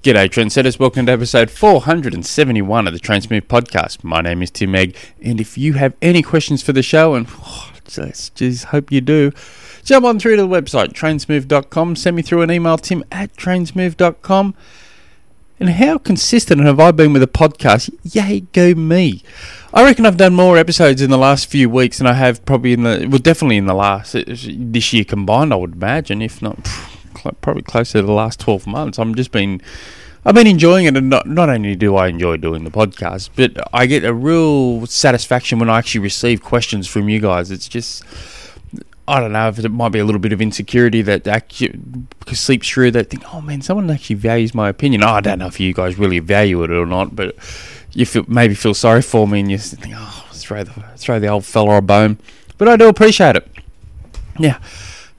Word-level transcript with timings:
G'day, 0.00 0.28
trendsetters. 0.28 0.78
Welcome 0.78 1.06
to 1.06 1.12
episode 1.12 1.50
471 1.50 2.86
of 2.86 2.92
the 2.92 3.00
Trainsmove 3.00 3.48
podcast. 3.48 4.04
My 4.04 4.20
name 4.20 4.42
is 4.42 4.50
Tim 4.52 4.76
Egg, 4.76 4.94
and 5.20 5.40
if 5.40 5.58
you 5.58 5.72
have 5.72 5.92
any 6.00 6.22
questions 6.22 6.62
for 6.62 6.72
the 6.72 6.84
show, 6.84 7.14
and 7.16 7.26
oh, 7.28 7.72
just, 7.84 8.36
just 8.36 8.66
hope 8.66 8.92
you 8.92 9.00
do, 9.00 9.32
jump 9.82 10.06
on 10.06 10.20
through 10.20 10.36
to 10.36 10.42
the 10.42 10.48
website, 10.48 10.92
trainsmove.com. 10.92 11.96
Send 11.96 12.14
me 12.14 12.22
through 12.22 12.42
an 12.42 12.50
email, 12.52 12.78
tim 12.78 13.02
at 13.10 13.34
trainsmove.com. 13.34 14.54
And 15.58 15.70
how 15.70 15.98
consistent 15.98 16.60
have 16.60 16.78
I 16.78 16.92
been 16.92 17.12
with 17.12 17.22
the 17.22 17.26
podcast? 17.26 17.90
Yay, 18.04 18.42
go 18.52 18.74
me. 18.74 19.24
I 19.74 19.82
reckon 19.82 20.06
I've 20.06 20.16
done 20.16 20.34
more 20.34 20.56
episodes 20.56 21.02
in 21.02 21.10
the 21.10 21.18
last 21.18 21.50
few 21.50 21.68
weeks 21.68 21.98
than 21.98 22.06
I 22.06 22.12
have 22.12 22.46
probably 22.46 22.72
in 22.72 22.84
the, 22.84 23.08
well, 23.10 23.18
definitely 23.18 23.56
in 23.56 23.66
the 23.66 23.74
last, 23.74 24.12
this 24.12 24.92
year 24.92 25.04
combined, 25.04 25.52
I 25.52 25.56
would 25.56 25.72
imagine, 25.72 26.22
if 26.22 26.40
not 26.40 26.68
probably 27.40 27.62
closer 27.62 28.00
to 28.00 28.06
the 28.06 28.12
last 28.12 28.40
12 28.40 28.66
months. 28.66 28.98
I'm 28.98 29.14
just 29.14 29.32
been, 29.32 29.60
I've 30.24 30.34
been 30.34 30.46
enjoying 30.46 30.86
it, 30.86 30.96
and 30.96 31.10
not, 31.10 31.26
not 31.26 31.48
only 31.48 31.74
do 31.74 31.96
I 31.96 32.08
enjoy 32.08 32.36
doing 32.36 32.64
the 32.64 32.70
podcast, 32.70 33.30
but 33.36 33.56
I 33.72 33.86
get 33.86 34.04
a 34.04 34.12
real 34.12 34.86
satisfaction 34.86 35.58
when 35.58 35.70
I 35.70 35.78
actually 35.78 36.00
receive 36.00 36.42
questions 36.42 36.86
from 36.86 37.08
you 37.08 37.20
guys. 37.20 37.50
It's 37.50 37.68
just, 37.68 38.04
I 39.06 39.20
don't 39.20 39.32
know 39.32 39.48
if 39.48 39.58
it 39.58 39.68
might 39.70 39.88
be 39.88 40.00
a 40.00 40.04
little 40.04 40.20
bit 40.20 40.32
of 40.32 40.42
insecurity 40.42 41.00
that 41.02 41.26
actually 41.26 41.80
sleeps 42.32 42.68
through 42.68 42.90
that 42.90 43.08
think, 43.08 43.24
oh 43.34 43.40
man, 43.40 43.62
someone 43.62 43.90
actually 43.90 44.16
values 44.16 44.54
my 44.54 44.68
opinion. 44.68 45.02
Oh, 45.02 45.08
I 45.08 45.20
don't 45.20 45.38
know 45.38 45.46
if 45.46 45.58
you 45.58 45.72
guys 45.72 45.98
really 45.98 46.18
value 46.18 46.62
it 46.62 46.70
or 46.70 46.84
not, 46.84 47.16
but 47.16 47.34
you 47.92 48.04
feel, 48.04 48.24
maybe 48.28 48.54
feel 48.54 48.74
sorry 48.74 49.00
for 49.00 49.26
me 49.26 49.40
and 49.40 49.50
you 49.50 49.56
think, 49.56 49.94
oh, 49.96 50.28
throw 50.32 50.62
the, 50.62 50.72
throw 50.96 51.18
the 51.18 51.28
old 51.28 51.46
fella 51.46 51.78
a 51.78 51.80
bone. 51.80 52.18
But 52.58 52.68
I 52.68 52.76
do 52.76 52.88
appreciate 52.88 53.36
it. 53.36 53.48
Yeah. 54.38 54.58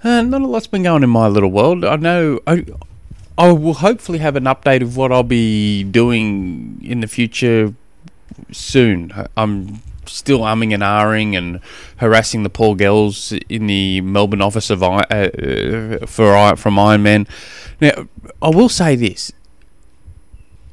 Uh, 0.04 0.22
not 0.22 0.42
a 0.42 0.48
lot's 0.48 0.68
been 0.68 0.84
going 0.84 1.04
in 1.04 1.10
my 1.10 1.28
little 1.28 1.52
world. 1.52 1.84
I 1.84 1.98
know 1.98 2.40
I, 2.48 2.66
I 3.38 3.52
will 3.52 3.76
hopefully 3.76 4.20
have 4.20 4.36
an 4.36 4.46
update 4.46 4.82
of 4.82 4.96
what 4.96 5.12
I'll 5.12 5.24
be 5.24 5.84
doing 5.84 6.80
in 6.84 7.02
the 7.02 7.08
future 7.08 7.74
soon. 8.52 9.12
I'm 9.36 9.82
still 10.06 10.40
umming 10.40 10.74
and 10.74 10.82
ahhing 10.84 11.38
and 11.38 11.60
harassing 11.98 12.44
the 12.44 12.50
poor 12.50 12.76
girls 12.76 13.34
in 13.50 13.68
the 13.68 14.02
Melbourne 14.02 14.42
office 14.42 14.70
of 14.70 14.82
uh, 14.84 15.06
for 16.06 16.56
from 16.56 16.76
Ironman. 16.76 17.28
Now, 17.82 18.08
I 18.42 18.50
will 18.50 18.70
say 18.70 18.96
this: 18.96 19.34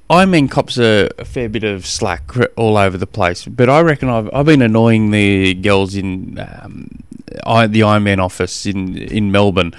Ironman 0.09 0.49
cops 0.49 0.79
a, 0.79 1.11
a, 1.19 1.25
fair 1.25 1.49
bit 1.49 1.65
of 1.65 1.85
slack 1.85 2.31
all 2.57 2.77
over 2.77 2.97
the 2.97 3.07
place, 3.07 3.45
but 3.45 3.69
I 3.69 3.81
reckon 3.81 4.09
I've 4.09 4.31
I've 4.33 4.47
been 4.47 4.63
annoying 4.63 5.11
the 5.11 5.55
girls 5.55 5.97
in 5.97 6.39
um, 6.39 7.03
The 7.45 7.81
Ironman 7.81 8.19
office 8.19 8.67
in 8.67 8.97
in 8.97 9.31
Melbourne 9.33 9.75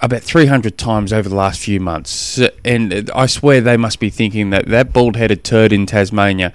about 0.00 0.22
300 0.22 0.76
times 0.76 1.12
over 1.12 1.28
the 1.28 1.34
last 1.34 1.60
few 1.60 1.80
months, 1.80 2.38
and 2.64 3.10
I 3.14 3.24
swear 3.26 3.60
they 3.60 3.76
must 3.76 4.00
be 4.00 4.10
thinking 4.10 4.50
that 4.50 4.66
that 4.66 4.92
bald-headed 4.92 5.44
turd 5.44 5.72
in 5.72 5.86
Tasmania. 5.86 6.52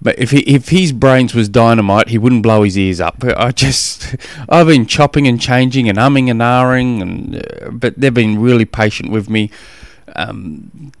But 0.00 0.18
if 0.18 0.30
he, 0.30 0.40
if 0.40 0.70
his 0.70 0.92
brains 0.92 1.34
was 1.34 1.48
dynamite, 1.48 2.08
he 2.08 2.18
wouldn't 2.18 2.42
blow 2.42 2.62
his 2.62 2.76
ears 2.76 3.00
up. 3.00 3.22
I 3.36 3.52
just 3.52 4.16
I've 4.48 4.66
been 4.66 4.86
chopping 4.86 5.28
and 5.28 5.40
changing 5.40 5.88
and 5.88 5.98
umming 5.98 6.30
and 6.30 6.40
ahhing, 6.40 7.02
and 7.02 7.36
uh, 7.36 7.70
but 7.70 7.94
they've 7.96 8.12
been 8.12 8.40
really 8.40 8.64
patient 8.64 9.10
with 9.10 9.30
me. 9.30 9.50
Um, 10.16 10.92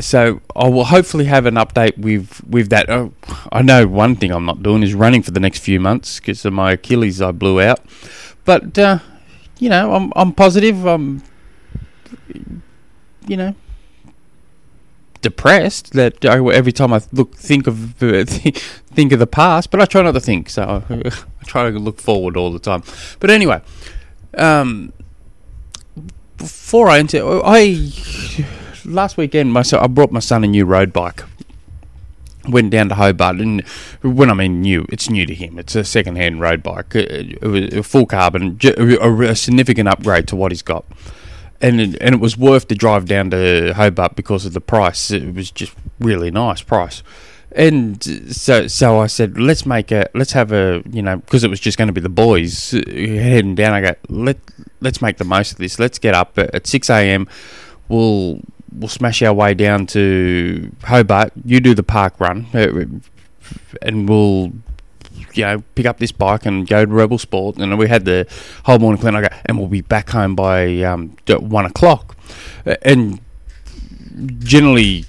so 0.00 0.40
I 0.54 0.68
will 0.68 0.84
hopefully 0.84 1.24
have 1.24 1.46
an 1.46 1.54
update 1.54 1.96
with 1.98 2.42
with 2.48 2.68
that. 2.70 2.90
Oh, 2.90 3.12
I 3.52 3.62
know 3.62 3.86
one 3.86 4.16
thing 4.16 4.30
I'm 4.30 4.44
not 4.44 4.62
doing 4.62 4.82
is 4.82 4.94
running 4.94 5.22
for 5.22 5.30
the 5.30 5.40
next 5.40 5.60
few 5.60 5.80
months 5.80 6.20
because 6.20 6.44
of 6.44 6.52
my 6.52 6.72
Achilles 6.72 7.20
I 7.22 7.32
blew 7.32 7.60
out. 7.60 7.80
But 8.44 8.78
uh, 8.78 8.98
you 9.58 9.68
know, 9.68 9.94
I'm 9.94 10.12
I'm 10.14 10.32
positive. 10.32 10.86
I'm 10.86 11.22
you 13.26 13.36
know 13.36 13.54
depressed 15.22 15.92
that 15.94 16.24
I, 16.24 16.38
every 16.52 16.72
time 16.72 16.92
I 16.92 17.00
look 17.12 17.34
think 17.34 17.66
of 17.66 18.02
uh, 18.02 18.24
think 18.96 19.12
of 19.12 19.18
the 19.18 19.26
past, 19.26 19.70
but 19.70 19.80
I 19.80 19.86
try 19.86 20.02
not 20.02 20.12
to 20.12 20.20
think. 20.20 20.50
So 20.50 20.84
I 20.90 21.44
try 21.46 21.70
to 21.70 21.78
look 21.78 22.00
forward 22.00 22.36
all 22.36 22.52
the 22.52 22.58
time. 22.58 22.82
But 23.18 23.30
anyway, 23.30 23.60
um, 24.36 24.92
before 26.36 26.88
I 26.88 26.98
enter, 26.98 27.22
I 27.44 27.90
last 28.86 29.16
weekend, 29.16 29.52
my 29.52 29.62
son, 29.62 29.80
I 29.80 29.86
brought 29.86 30.12
my 30.12 30.20
son 30.20 30.44
a 30.44 30.46
new 30.46 30.64
road 30.64 30.92
bike. 30.92 31.22
Went 32.48 32.70
down 32.70 32.88
to 32.90 32.94
Hobart, 32.94 33.40
and 33.40 33.66
when 34.02 34.30
I 34.30 34.34
mean 34.34 34.60
new, 34.60 34.86
it's 34.88 35.10
new 35.10 35.26
to 35.26 35.34
him. 35.34 35.58
It's 35.58 35.74
a 35.74 35.82
second-hand 35.82 36.40
road 36.40 36.62
bike. 36.62 36.94
Uh, 36.94 37.00
it, 37.00 37.42
was 37.42 37.74
a 37.74 37.82
full 37.82 38.06
carbon, 38.06 38.58
a, 38.62 39.34
significant 39.34 39.88
upgrade 39.88 40.28
to 40.28 40.36
what 40.36 40.52
he's 40.52 40.62
got, 40.62 40.84
and 41.60 41.80
it, 41.80 41.96
and 42.00 42.14
it 42.14 42.20
was 42.20 42.36
worth 42.36 42.68
the 42.68 42.76
drive 42.76 43.06
down 43.06 43.30
to 43.30 43.72
Hobart 43.74 44.14
because 44.14 44.46
of 44.46 44.52
the 44.52 44.60
price. 44.60 45.10
It 45.10 45.34
was 45.34 45.50
just 45.50 45.74
really 45.98 46.30
nice 46.30 46.62
price 46.62 47.02
and 47.56 48.04
so 48.34 48.66
so 48.66 49.00
I 49.00 49.06
said, 49.06 49.38
let's 49.38 49.64
make 49.64 49.90
a 49.90 50.08
let's 50.14 50.32
have 50.32 50.52
a 50.52 50.82
you 50.90 51.00
know 51.00 51.16
because 51.16 51.42
it 51.42 51.48
was 51.48 51.58
just 51.58 51.78
going 51.78 51.88
to 51.88 51.92
be 51.92 52.02
the 52.02 52.10
boys 52.10 52.74
uh, 52.74 52.82
heading 52.86 53.54
down. 53.54 53.72
I 53.72 53.80
go 53.80 53.94
let 54.08 54.36
let's 54.80 55.00
make 55.00 55.16
the 55.16 55.24
most 55.24 55.52
of 55.52 55.58
this. 55.58 55.78
Let's 55.78 55.98
get 55.98 56.14
up 56.14 56.38
at 56.38 56.66
six 56.66 56.90
a.m. 56.90 57.26
We'll 57.88 58.42
we'll 58.76 58.88
smash 58.88 59.22
our 59.22 59.32
way 59.32 59.54
down 59.54 59.86
to 59.88 60.70
Hobart. 60.84 61.32
You 61.44 61.60
do 61.60 61.74
the 61.74 61.82
park 61.82 62.20
run, 62.20 62.46
uh, 62.54 62.84
and 63.82 64.08
we'll 64.08 64.52
you 65.32 65.44
know 65.44 65.62
pick 65.74 65.86
up 65.86 65.98
this 65.98 66.12
bike 66.12 66.46
and 66.46 66.66
go 66.66 66.84
to 66.84 66.90
Rebel 66.92 67.18
Sport. 67.18 67.56
And 67.56 67.78
we 67.78 67.88
had 67.88 68.04
the 68.04 68.26
whole 68.64 68.78
morning 68.78 69.00
clean. 69.00 69.14
I 69.14 69.22
go, 69.22 69.28
and 69.46 69.58
we'll 69.58 69.68
be 69.68 69.80
back 69.80 70.10
home 70.10 70.34
by 70.34 70.82
um, 70.82 71.16
one 71.28 71.66
o'clock. 71.66 72.16
And 72.82 73.20
generally, 74.38 75.04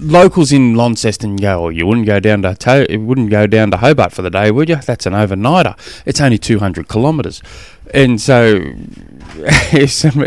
locals 0.00 0.52
in 0.52 0.74
Launceston 0.74 1.36
go, 1.36 1.66
"Oh, 1.66 1.68
you 1.68 1.86
wouldn't 1.86 2.06
go 2.06 2.20
down 2.20 2.42
to, 2.42 2.54
to 2.54 2.96
wouldn't 2.96 3.30
go 3.30 3.46
down 3.46 3.70
to 3.70 3.76
Hobart 3.78 4.12
for 4.12 4.22
the 4.22 4.30
day, 4.30 4.50
would 4.50 4.68
you? 4.68 4.76
That's 4.76 5.06
an 5.06 5.12
overnighter. 5.12 5.76
It's 6.04 6.20
only 6.20 6.38
two 6.38 6.58
hundred 6.58 6.88
kilometres." 6.88 7.42
And 7.94 8.20
so 8.20 8.74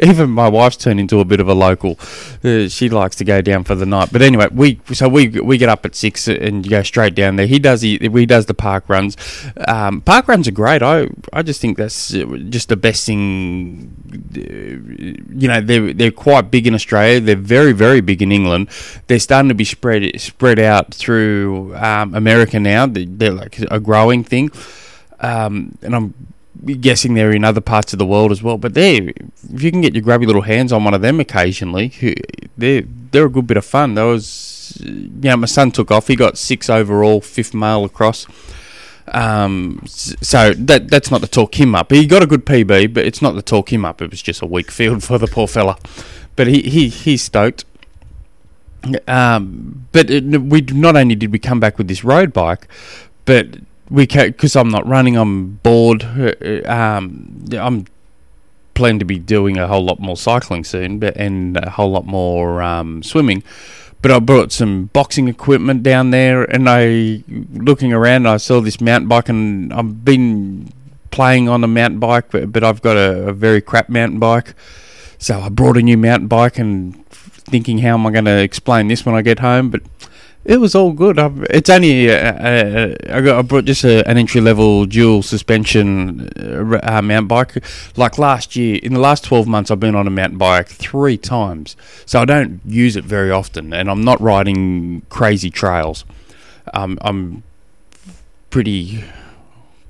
even 0.04 0.30
my 0.30 0.48
wife's 0.48 0.78
turned 0.78 1.00
into 1.00 1.20
a 1.20 1.26
bit 1.26 1.40
of 1.40 1.48
a 1.48 1.54
local. 1.54 1.98
Uh, 2.44 2.68
she 2.68 2.90
likes 2.90 3.16
to 3.18 3.24
go 3.24 3.42
down 3.42 3.64
for 3.64 3.76
the 3.76 3.86
night. 3.86 4.10
But 4.12 4.22
anyway, 4.22 4.48
we 4.52 4.80
so 4.94 5.10
we 5.10 5.30
we 5.30 5.58
get 5.58 5.70
up 5.70 5.86
at 5.86 5.96
six 5.96 6.28
and 6.28 6.66
you 6.66 6.70
go 6.70 6.84
straight 6.84 7.16
down 7.16 7.36
there. 7.36 7.48
He 7.48 7.60
does 7.60 7.82
he, 7.82 7.98
he 7.98 8.26
does 8.26 8.46
the 8.46 8.54
park 8.54 8.88
runs. 8.88 9.18
Um, 9.68 10.02
park 10.02 10.28
runs 10.28 10.48
are 10.48 10.52
great. 10.52 10.82
I 10.82 11.08
I 11.34 11.42
just 11.42 11.62
think 11.62 11.78
that's 11.78 12.10
just 12.10 12.70
the 12.70 12.78
best 12.78 13.06
thing. 13.06 13.96
You 14.34 15.48
know, 15.48 15.62
they're 15.62 15.94
they're 15.94 16.12
quite 16.12 16.52
big 16.52 16.68
in 16.68 16.74
Australia. 16.74 17.20
They're 17.20 17.36
very 17.36 17.74
very 17.74 18.02
big 18.02 18.22
in 18.22 18.32
England. 18.32 18.70
They're 19.08 19.20
starting 19.20 19.50
to 19.50 19.56
be 19.56 19.66
spread 19.66 20.20
spread 20.20 20.60
out 20.60 20.94
through 20.94 21.76
um, 21.76 22.14
America 22.14 22.60
now. 22.60 22.86
They're 22.86 23.32
like 23.32 23.60
a 23.60 23.80
growing 23.80 24.24
thing. 24.24 24.52
Um, 25.22 25.78
and 25.82 25.94
I'm 25.96 26.14
guessing 26.66 27.14
they're 27.14 27.32
in 27.32 27.44
other 27.44 27.62
parts 27.62 27.94
of 27.94 28.00
the 28.00 28.06
world 28.06 28.32
as 28.32 28.44
well. 28.44 28.58
But 28.58 28.74
they, 28.74 28.98
if 28.98 29.62
you 29.62 29.72
can 29.72 29.82
get 29.82 29.94
your 29.94 30.04
grubby 30.04 30.26
little 30.26 30.42
hands 30.42 30.72
on 30.72 30.84
one 30.84 30.94
of 30.94 31.02
them 31.02 31.20
occasionally, 31.20 32.18
they're 32.58 32.84
they're 33.12 33.26
a 33.26 33.30
good 33.30 33.48
bit 33.48 33.58
of 33.58 33.66
fun. 33.66 33.96
There 33.96 34.06
was, 34.06 34.80
you 34.84 35.10
know, 35.22 35.38
my 35.38 35.48
son 35.48 35.72
took 35.72 35.92
off. 35.92 36.08
He 36.08 36.16
got 36.16 36.38
six 36.38 36.70
overall, 36.70 37.22
fifth 37.22 37.54
male 37.54 37.86
across. 37.86 38.26
Um, 39.08 39.82
so 39.86 40.54
that 40.54 40.90
that's 40.90 41.10
not 41.10 41.22
to 41.22 41.28
talk 41.28 41.60
him 41.60 41.76
up. 41.76 41.92
He 41.92 42.06
got 42.06 42.22
a 42.22 42.28
good 42.28 42.46
PB, 42.46 42.94
but 42.94 43.06
it's 43.06 43.22
not 43.22 43.34
to 43.34 43.42
talk 43.42 43.72
him 43.72 43.86
up. 43.86 44.02
It 44.02 44.12
was 44.12 44.22
just 44.22 44.42
a 44.42 44.46
weak 44.46 44.72
field 44.72 45.04
for 45.10 45.18
the 45.18 45.28
poor 45.28 45.48
fella. 45.48 45.78
But 46.36 46.48
he 46.48 46.62
he 46.62 46.90
he's 46.90 47.24
stoked. 47.24 47.66
Um, 49.08 49.88
but 49.92 50.10
it, 50.10 50.24
we 50.24 50.62
not 50.62 50.96
only 50.96 51.16
did 51.16 51.34
we 51.34 51.40
come 51.40 51.60
back 51.60 51.78
with 51.78 51.90
this 51.90 52.04
road 52.04 52.32
bike, 52.32 52.68
but 53.26 53.58
we 53.90 54.06
because 54.06 54.56
I'm 54.56 54.70
not 54.70 54.88
running, 54.88 55.18
I'm 55.18 55.56
bored. 55.64 56.04
Uh, 56.04 56.62
um, 56.66 57.46
I'm 57.52 57.86
planning 58.74 59.00
to 59.00 59.06
be 59.06 59.20
doing 59.20 59.58
a 59.58 59.68
whole 59.68 59.84
lot 59.84 60.00
more 60.00 60.16
cycling 60.16 60.64
soon, 60.64 61.00
but 61.00 61.18
and 61.18 61.58
a 61.58 61.70
whole 61.70 61.92
lot 61.92 62.06
more 62.06 62.62
um, 62.62 63.04
swimming. 63.04 63.44
But 64.02 64.12
I 64.12 64.20
brought 64.20 64.54
some 64.54 64.86
boxing 64.94 65.28
equipment 65.28 65.84
down 65.84 66.12
there, 66.12 66.44
and 66.44 66.70
I 66.70 67.24
looking 67.54 67.92
around, 67.92 68.28
I 68.28 68.38
saw 68.38 68.62
this 68.62 68.80
mountain 68.80 69.10
bike, 69.10 69.28
and 69.28 69.74
I've 69.74 70.06
been 70.06 70.72
playing 71.12 71.50
on 71.50 71.64
a 71.64 71.68
mountain 71.68 72.00
bike, 72.00 72.32
but, 72.32 72.52
but 72.52 72.64
I've 72.64 72.82
got 72.82 72.96
a, 72.96 73.30
a 73.30 73.34
very 73.34 73.62
crap 73.62 73.90
mountain 73.90 74.20
bike. 74.20 74.54
So 75.18 75.42
I 75.42 75.50
brought 75.50 75.76
a 75.76 75.82
new 75.82 75.98
mountain 75.98 76.28
bike, 76.30 76.58
and 76.58 77.06
thinking, 77.10 77.80
how 77.80 77.96
am 77.96 78.06
I 78.06 78.12
going 78.12 78.26
to 78.26 78.42
explain 78.42 78.88
this 78.88 79.06
when 79.06 79.16
I 79.16 79.22
get 79.22 79.40
home? 79.40 79.70
But 79.70 79.82
it 80.46 80.58
was 80.58 80.74
all 80.74 80.92
good. 80.94 81.20
I've, 81.20 81.44
it's 81.50 81.70
only 81.70 82.10
uh, 82.10 82.16
uh, 82.16 82.96
I, 83.10 83.22
got, 83.22 83.40
I 83.40 83.42
brought 83.42 83.66
just 83.66 83.84
a, 83.84 84.08
an 84.08 84.18
entry 84.18 84.42
level 84.42 84.86
dual 84.86 85.22
suspension 85.22 86.30
uh, 86.40 86.80
uh, 86.82 87.02
mountain 87.02 87.28
bike. 87.28 87.64
Like 87.96 88.18
last 88.18 88.56
year, 88.56 88.80
in 88.82 88.94
the 88.94 89.00
last 89.00 89.24
twelve 89.24 89.48
months, 89.48 89.70
I've 89.70 89.80
been 89.80 89.96
on 89.96 90.08
a 90.08 90.12
mountain 90.12 90.38
bike 90.38 90.68
three 90.68 91.18
times, 91.18 91.76
so 92.06 92.22
I 92.22 92.26
don't 92.26 92.62
use 92.66 92.96
it 92.96 93.04
very 93.04 93.32
often, 93.32 93.74
and 93.74 93.90
I'm 93.90 94.04
not 94.04 94.20
riding 94.22 95.02
crazy 95.10 95.50
trails. 95.50 96.06
Um, 96.74 96.98
I'm 97.02 97.44
pretty 98.50 99.04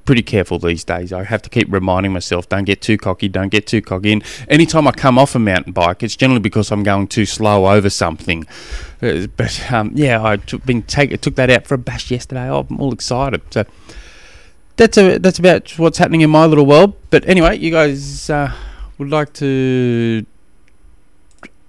pretty 0.10 0.24
careful 0.24 0.58
these 0.58 0.84
days. 0.84 1.14
I 1.14 1.24
have 1.24 1.44
to 1.44 1.52
keep 1.52 1.72
reminding 1.72 2.12
myself, 2.12 2.50
don't 2.50 2.64
get 2.64 2.82
too 2.82 2.98
cocky, 2.98 3.28
don't 3.30 3.50
get 3.50 3.68
too 3.68 3.80
cocky. 3.80 4.12
And 4.12 4.24
anytime 4.48 4.88
I 4.88 4.92
come 4.92 5.20
off 5.20 5.36
a 5.36 5.40
mountain 5.40 5.72
bike, 5.72 6.02
it's 6.02 6.16
generally 6.16 6.40
because 6.40 6.72
I'm 6.72 6.82
going 6.82 7.06
too 7.06 7.28
slow 7.28 7.68
over 7.68 7.92
something. 7.92 8.48
Uh, 9.04 9.28
but 9.38 9.72
um, 9.72 9.92
yeah, 9.94 10.26
I 10.26 10.38
took, 10.38 10.66
been 10.66 10.82
take, 10.82 11.22
took 11.22 11.36
that 11.36 11.52
out 11.52 11.68
for 11.68 11.76
a 11.76 11.78
bash 11.78 12.10
yesterday. 12.10 12.50
Oh, 12.50 12.66
I'm 12.68 12.82
all 12.82 12.92
excited. 12.92 13.44
So 13.52 13.66
that's 14.78 14.98
a, 14.98 15.20
that's 15.20 15.38
about 15.38 15.78
what's 15.78 16.00
happening 16.00 16.22
in 16.22 16.32
my 16.32 16.48
little 16.48 16.66
world. 16.66 16.96
But 17.12 17.30
anyway, 17.30 17.60
you 17.60 17.70
guys 17.70 18.32
uh, 18.32 18.52
would 18.98 19.12
like 19.12 19.34
to 19.34 20.26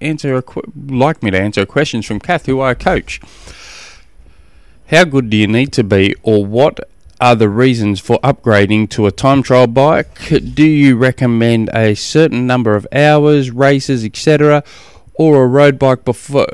answer 0.00 0.34
a 0.34 0.40
qu- 0.40 0.72
like 0.88 1.22
me 1.22 1.30
to 1.30 1.38
answer 1.38 1.66
questions 1.66 2.06
from 2.06 2.20
Kath, 2.20 2.46
who 2.46 2.62
I 2.62 2.72
coach. 2.72 3.20
How 4.86 5.04
good 5.04 5.28
do 5.28 5.36
you 5.36 5.46
need 5.46 5.74
to 5.74 5.84
be, 5.84 6.14
or 6.22 6.42
what 6.46 6.89
are 7.20 7.34
the 7.34 7.48
reasons 7.48 8.00
for 8.00 8.18
upgrading 8.20 8.90
to 8.90 9.06
a 9.06 9.10
time 9.12 9.42
trial 9.42 9.66
bike? 9.66 10.28
Do 10.54 10.64
you 10.64 10.96
recommend 10.96 11.70
a 11.74 11.94
certain 11.94 12.46
number 12.46 12.74
of 12.74 12.86
hours, 12.92 13.50
races, 13.50 14.04
etc., 14.04 14.64
or 15.14 15.44
a 15.44 15.46
road 15.46 15.78
bike 15.78 16.04
before, 16.04 16.46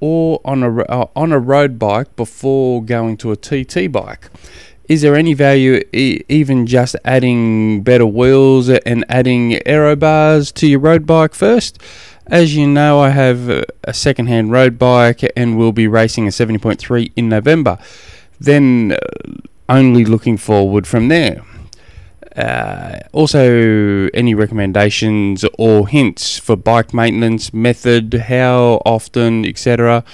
or 0.00 0.40
on 0.44 0.62
a 0.62 0.82
uh, 0.84 1.06
on 1.14 1.32
a 1.32 1.38
road 1.38 1.78
bike 1.78 2.14
before 2.16 2.82
going 2.82 3.16
to 3.18 3.30
a 3.30 3.36
TT 3.36 3.90
bike? 3.90 4.28
Is 4.88 5.02
there 5.02 5.14
any 5.14 5.34
value 5.34 5.80
e- 5.92 6.22
even 6.28 6.66
just 6.66 6.96
adding 7.04 7.82
better 7.82 8.06
wheels 8.06 8.68
and 8.68 9.04
adding 9.08 9.60
aero 9.64 9.94
bars 9.94 10.50
to 10.52 10.66
your 10.66 10.80
road 10.80 11.06
bike 11.06 11.32
first? 11.32 11.80
As 12.26 12.56
you 12.56 12.66
know, 12.66 13.00
I 13.00 13.10
have 13.10 13.48
a 13.48 13.94
second-hand 13.94 14.50
road 14.50 14.78
bike 14.78 15.20
and 15.36 15.56
will 15.56 15.72
be 15.72 15.86
racing 15.86 16.26
a 16.26 16.30
70.3 16.30 17.12
in 17.14 17.28
November. 17.28 17.78
Then 18.40 18.92
uh, 18.92 19.48
only 19.70 20.04
looking 20.04 20.36
forward 20.36 20.86
from 20.86 21.08
there. 21.08 21.42
Uh, 22.36 23.00
also, 23.12 24.08
any 24.14 24.34
recommendations 24.34 25.44
or 25.58 25.88
hints 25.88 26.38
for 26.38 26.56
bike 26.56 26.92
maintenance 26.92 27.52
method, 27.52 28.12
how 28.14 28.82
often, 28.84 29.44
etc. 29.44 30.04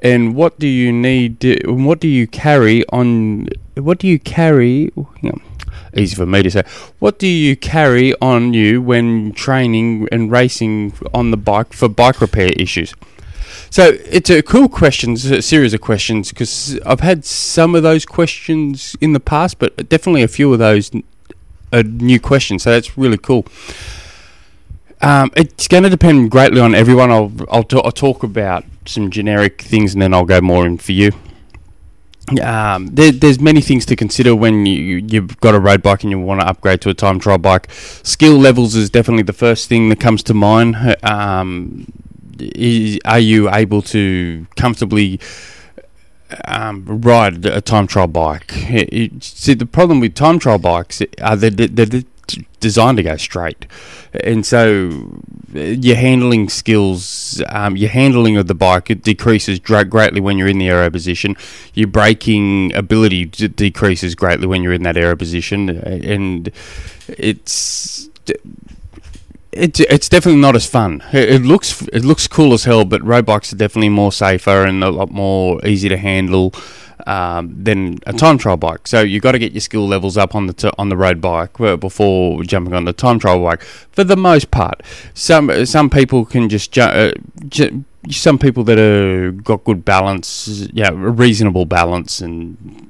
And 0.00 0.34
what 0.34 0.58
do 0.58 0.66
you 0.66 0.92
need? 0.92 1.40
To, 1.40 1.58
what 1.72 2.00
do 2.00 2.08
you 2.08 2.26
carry 2.26 2.84
on? 2.88 3.48
What 3.74 3.98
do 3.98 4.08
you 4.08 4.18
carry? 4.18 4.90
easy 5.94 6.14
for 6.16 6.26
me 6.26 6.42
to 6.42 6.50
say. 6.50 6.62
What 6.98 7.18
do 7.18 7.26
you 7.26 7.56
carry 7.56 8.14
on 8.20 8.54
you 8.54 8.82
when 8.82 9.32
training 9.32 10.08
and 10.10 10.30
racing 10.30 10.92
on 11.14 11.30
the 11.30 11.36
bike 11.36 11.72
for 11.72 11.88
bike 11.88 12.20
repair 12.20 12.50
issues? 12.56 12.94
So 13.68 13.96
it's 14.04 14.30
a 14.30 14.42
cool 14.42 14.68
question, 14.68 15.12
a 15.12 15.42
series 15.42 15.74
of 15.74 15.80
questions, 15.80 16.30
because 16.30 16.78
I've 16.86 17.00
had 17.00 17.24
some 17.24 17.74
of 17.74 17.82
those 17.82 18.06
questions 18.06 18.96
in 19.00 19.12
the 19.12 19.20
past, 19.20 19.58
but 19.58 19.88
definitely 19.88 20.22
a 20.22 20.28
few 20.28 20.52
of 20.52 20.58
those 20.58 20.90
are 21.72 21.82
new 21.82 22.18
questions. 22.18 22.62
So 22.62 22.70
that's 22.70 22.96
really 22.96 23.18
cool. 23.18 23.46
Um, 25.02 25.30
it's 25.36 25.68
going 25.68 25.84
to 25.84 25.88
depend 25.88 26.30
greatly 26.30 26.60
on 26.60 26.74
everyone. 26.74 27.10
I'll 27.10 27.32
I'll, 27.50 27.62
t- 27.62 27.80
I'll 27.82 27.92
talk 27.92 28.22
about 28.22 28.64
some 28.86 29.10
generic 29.10 29.62
things, 29.62 29.94
and 29.94 30.02
then 30.02 30.12
I'll 30.12 30.26
go 30.26 30.40
more 30.40 30.66
in 30.66 30.78
for 30.78 30.92
you. 30.92 31.12
Um, 32.42 32.86
there, 32.88 33.10
there's 33.10 33.40
many 33.40 33.60
things 33.60 33.86
to 33.86 33.96
consider 33.96 34.36
when 34.36 34.66
you 34.66 35.04
you've 35.08 35.40
got 35.40 35.54
a 35.54 35.58
road 35.58 35.82
bike 35.82 36.02
and 36.02 36.10
you 36.10 36.18
want 36.18 36.40
to 36.40 36.46
upgrade 36.46 36.80
to 36.82 36.90
a 36.90 36.94
time 36.94 37.18
trial 37.18 37.38
bike. 37.38 37.70
Skill 37.70 38.36
levels 38.36 38.74
is 38.74 38.90
definitely 38.90 39.22
the 39.22 39.32
first 39.32 39.68
thing 39.68 39.88
that 39.88 40.00
comes 40.00 40.22
to 40.24 40.34
mind. 40.34 40.76
Um, 41.02 41.86
is, 42.40 42.98
are 43.04 43.18
you 43.18 43.50
able 43.50 43.82
to 43.82 44.46
comfortably 44.56 45.20
um, 46.44 46.84
ride 46.86 47.44
a 47.46 47.60
time 47.60 47.86
trial 47.86 48.06
bike? 48.06 48.52
It, 48.70 48.88
it, 48.92 49.24
see, 49.24 49.54
the 49.54 49.66
problem 49.66 50.00
with 50.00 50.14
time 50.14 50.38
trial 50.38 50.58
bikes 50.58 51.02
are 51.20 51.36
that 51.36 51.56
they're, 51.56 51.86
they're 51.86 52.02
designed 52.60 52.96
to 52.98 53.02
go 53.02 53.16
straight, 53.16 53.66
and 54.12 54.46
so 54.46 55.20
your 55.52 55.96
handling 55.96 56.48
skills, 56.48 57.42
um, 57.48 57.76
your 57.76 57.90
handling 57.90 58.36
of 58.36 58.46
the 58.46 58.54
bike, 58.54 58.90
it 58.90 59.02
decreases 59.02 59.58
greatly 59.58 60.20
when 60.20 60.38
you're 60.38 60.46
in 60.46 60.58
the 60.58 60.68
aero 60.68 60.90
position. 60.90 61.36
Your 61.74 61.88
braking 61.88 62.72
ability 62.74 63.26
decreases 63.26 64.14
greatly 64.14 64.46
when 64.46 64.62
you're 64.62 64.72
in 64.72 64.84
that 64.84 64.96
aero 64.96 65.16
position, 65.16 65.70
and 65.70 66.52
it's 67.08 68.08
it's 69.52 69.80
it's 69.80 70.08
definitely 70.08 70.40
not 70.40 70.54
as 70.56 70.66
fun. 70.66 71.02
It, 71.12 71.30
it, 71.30 71.42
looks 71.42 71.82
it 71.88 72.04
looks 72.04 72.28
cool 72.28 72.52
as 72.52 72.64
hell, 72.64 72.84
but 72.84 73.02
road 73.04 73.26
bikes 73.26 73.52
are 73.52 73.56
definitely 73.56 73.88
more 73.88 74.12
safer 74.12 74.64
and 74.64 74.84
a 74.84 74.90
lot 74.90 75.10
more 75.10 75.64
easy 75.66 75.88
to 75.88 75.96
handle 75.96 76.54
um, 77.06 77.54
than 77.62 77.98
a 78.06 78.12
time 78.12 78.38
trial 78.38 78.56
bike. 78.56 78.86
So 78.86 79.00
you've 79.00 79.22
got 79.22 79.32
to 79.32 79.38
get 79.38 79.52
your 79.52 79.60
skill 79.60 79.86
levels 79.88 80.16
up 80.16 80.34
on 80.34 80.46
the 80.46 80.52
t- 80.52 80.70
on 80.78 80.88
the 80.88 80.96
road 80.96 81.20
bike 81.20 81.56
before 81.80 82.42
jumping 82.44 82.74
on 82.74 82.84
the 82.84 82.92
time 82.92 83.18
trial 83.18 83.42
bike. 83.42 83.62
For 83.62 84.04
the 84.04 84.16
most 84.16 84.50
part, 84.50 84.82
some 85.14 85.66
some 85.66 85.90
people 85.90 86.24
can 86.24 86.48
just 86.48 86.72
ju- 86.72 86.82
uh, 86.82 87.12
ju- 87.48 87.84
some 88.08 88.38
people 88.38 88.64
that 88.64 88.78
are 88.78 89.32
got 89.32 89.64
good 89.64 89.84
balance, 89.84 90.68
yeah, 90.72 90.90
reasonable 90.92 91.64
balance 91.64 92.20
and 92.20 92.88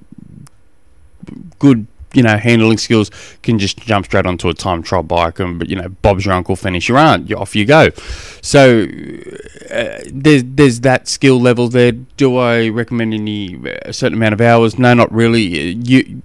good 1.58 1.86
you 2.12 2.22
know, 2.22 2.36
handling 2.36 2.78
skills 2.78 3.10
can 3.42 3.58
just 3.58 3.78
jump 3.78 4.06
straight 4.06 4.26
onto 4.26 4.48
a 4.48 4.54
time 4.54 4.82
trial 4.82 5.02
bike 5.02 5.38
and, 5.38 5.58
but 5.58 5.68
you 5.68 5.76
know, 5.76 5.88
Bob's 5.88 6.24
your 6.24 6.34
uncle, 6.34 6.56
finish 6.56 6.88
your 6.88 6.98
aunt, 6.98 7.28
you 7.28 7.36
off 7.36 7.54
you 7.54 7.64
go. 7.64 7.90
So 8.42 8.82
uh, 9.70 10.00
there's 10.12 10.42
there's 10.44 10.80
that 10.80 11.08
skill 11.08 11.40
level 11.40 11.68
there. 11.68 11.92
Do 11.92 12.36
I 12.36 12.68
recommend 12.68 13.14
any 13.14 13.54
a 13.82 13.92
certain 13.92 14.18
amount 14.18 14.34
of 14.34 14.40
hours? 14.40 14.78
No, 14.78 14.94
not 14.94 15.12
really. 15.12 15.42
You 15.42 16.22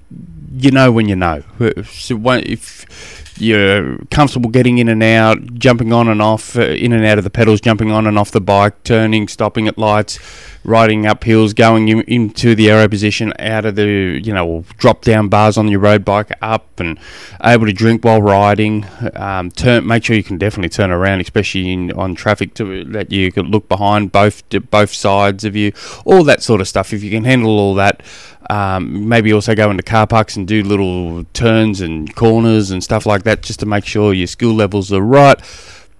you 0.57 0.71
know 0.71 0.91
when 0.91 1.07
you 1.07 1.15
know. 1.15 1.43
So 1.85 2.19
if 2.31 3.24
you're 3.37 3.97
comfortable 4.11 4.49
getting 4.49 4.77
in 4.77 4.87
and 4.87 5.03
out, 5.03 5.55
jumping 5.55 5.91
on 5.91 6.07
and 6.07 6.21
off, 6.21 6.57
uh, 6.57 6.61
in 6.61 6.93
and 6.93 7.05
out 7.05 7.17
of 7.17 7.23
the 7.23 7.29
pedals, 7.29 7.61
jumping 7.61 7.91
on 7.91 8.07
and 8.07 8.17
off 8.17 8.31
the 8.31 8.41
bike, 8.41 8.83
turning, 8.83 9.27
stopping 9.27 9.67
at 9.67 9.77
lights 9.77 10.19
riding 10.65 11.05
up 11.05 11.23
hills, 11.23 11.53
going 11.53 11.87
in, 11.87 12.01
into 12.01 12.55
the 12.55 12.69
aero 12.69 12.89
position, 12.89 13.31
out 13.39 13.65
of 13.65 13.75
the 13.75 14.19
you 14.23 14.33
know 14.33 14.65
drop 14.77 15.01
down 15.01 15.29
bars 15.29 15.57
on 15.57 15.67
your 15.67 15.79
road 15.79 16.03
bike, 16.03 16.31
up 16.41 16.79
and 16.79 16.99
able 17.43 17.65
to 17.65 17.73
drink 17.73 18.03
while 18.03 18.21
riding. 18.21 18.85
Um, 19.13 19.51
turn, 19.51 19.87
make 19.87 20.03
sure 20.03 20.15
you 20.15 20.23
can 20.23 20.37
definitely 20.37 20.69
turn 20.69 20.91
around, 20.91 21.21
especially 21.21 21.71
in, 21.71 21.91
on 21.93 22.15
traffic, 22.15 22.53
to 22.55 22.83
that 22.85 23.11
you 23.11 23.31
can 23.31 23.45
look 23.45 23.69
behind 23.69 24.11
both 24.11 24.43
both 24.71 24.91
sides 24.91 25.45
of 25.45 25.55
you, 25.55 25.71
all 26.03 26.23
that 26.23 26.41
sort 26.43 26.59
of 26.59 26.67
stuff. 26.67 26.91
If 26.91 27.03
you 27.03 27.11
can 27.11 27.23
handle 27.23 27.57
all 27.57 27.75
that. 27.75 28.01
Um, 28.49 29.09
maybe 29.09 29.33
also 29.33 29.55
go 29.55 29.71
into 29.71 29.83
car 29.83 30.05
parks 30.05 30.35
and 30.35 30.47
do 30.47 30.63
little 30.63 31.23
turns 31.33 31.81
and 31.81 32.13
corners 32.15 32.71
and 32.71 32.83
stuff 32.83 33.05
like 33.05 33.23
that 33.23 33.41
just 33.41 33.59
to 33.61 33.65
make 33.65 33.85
sure 33.85 34.13
your 34.13 34.27
skill 34.27 34.53
levels 34.53 34.93
are 34.93 35.01
right 35.01 35.39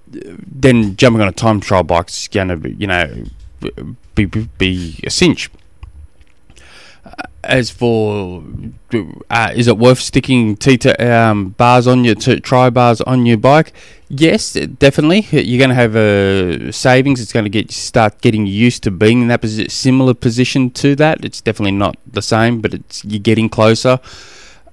then 0.07 0.95
jumping 0.95 1.21
on 1.21 1.27
a 1.27 1.31
time 1.31 1.59
trial 1.59 1.83
bike 1.83 2.09
is 2.09 2.27
going 2.27 2.47
to 2.47 2.57
be, 2.57 2.73
you 2.73 2.87
know, 2.87 3.23
be, 4.15 4.25
be, 4.25 4.49
be 4.57 4.99
a 5.03 5.09
cinch. 5.09 5.49
As 7.45 7.69
for 7.69 8.43
uh, 9.29 9.51
is 9.55 9.67
it 9.67 9.77
worth 9.77 9.99
sticking 9.99 10.55
T 10.57 10.79
um, 10.93 11.49
bars 11.49 11.85
on 11.87 12.03
your 12.03 12.15
t- 12.15 12.39
tri 12.39 12.69
bars 12.69 13.01
on 13.01 13.25
your 13.25 13.37
bike? 13.37 13.71
Yes, 14.09 14.53
definitely. 14.53 15.21
You're 15.31 15.59
going 15.59 15.69
to 15.69 15.75
have 15.75 15.95
a 15.95 16.71
savings. 16.71 17.21
It's 17.21 17.31
going 17.31 17.45
to 17.45 17.49
get 17.49 17.71
start 17.71 18.21
getting 18.21 18.45
used 18.47 18.83
to 18.83 18.91
being 18.91 19.21
in 19.23 19.27
that 19.27 19.41
posi- 19.41 19.69
similar 19.69 20.13
position 20.13 20.71
to 20.71 20.95
that. 20.95 21.23
It's 21.23 21.39
definitely 21.39 21.71
not 21.71 21.97
the 22.11 22.21
same, 22.21 22.61
but 22.61 22.73
it's 22.73 23.05
you're 23.05 23.19
getting 23.19 23.49
closer. 23.49 23.99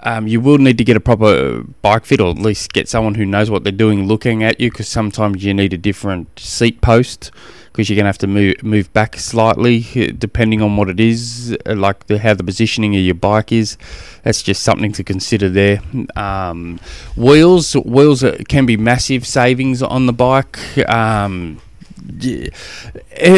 Um, 0.00 0.26
you 0.26 0.41
will 0.41 0.59
need 0.59 0.79
to 0.79 0.85
get 0.85 0.97
a 0.97 1.00
proper 1.00 1.62
bike 1.83 2.05
fit, 2.05 2.21
or 2.21 2.31
at 2.31 2.38
least 2.38 2.73
get 2.73 2.88
someone 2.88 3.14
who 3.14 3.25
knows 3.25 3.50
what 3.50 3.64
they're 3.64 3.73
doing 3.73 4.07
looking 4.09 4.43
at 4.43 4.61
you, 4.61 4.71
because 4.71 4.88
sometimes 4.88 5.45
you 5.45 5.55
need 5.55 5.73
a 5.73 5.79
different 5.79 6.38
seat 6.38 6.81
post 6.81 7.31
because 7.73 7.88
you're 7.88 7.97
going 7.97 8.05
to 8.05 8.09
have 8.09 8.19
to 8.19 8.26
move 8.26 8.62
move 8.62 8.93
back 8.93 9.17
slightly 9.17 9.87
uh, 9.97 10.12
depending 10.17 10.61
on 10.61 10.76
what 10.76 10.88
it 10.91 11.00
is, 11.00 11.57
uh, 11.67 11.75
like 11.75 12.07
the, 12.07 12.19
how 12.19 12.35
the 12.35 12.45
positioning 12.45 12.95
of 12.95 13.00
your 13.00 13.14
bike 13.14 13.50
is. 13.50 13.79
That's 14.23 14.43
just 14.43 14.62
something 14.62 14.93
to 14.93 15.02
consider 15.02 15.49
there. 15.49 15.81
Um, 16.14 16.79
wheels 17.17 17.75
wheels 17.75 18.25
can 18.49 18.67
be 18.67 18.76
massive 18.76 19.26
savings 19.26 19.83
on 19.83 20.07
the 20.07 20.12
bike. 20.12 20.59
Um, 20.88 21.61
yeah. 22.19 22.49